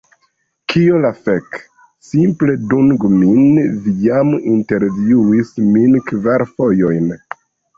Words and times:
Kio 0.71 1.01
la 1.01 1.11
fek?! 1.25 1.59
Simple 2.07 2.55
dungu 2.73 3.11
min, 3.17 3.61
vi 3.83 3.95
jam 4.09 4.33
intervjuis 4.57 5.53
min 5.77 5.97
kvar 6.09 6.49
fojojn! 6.57 7.17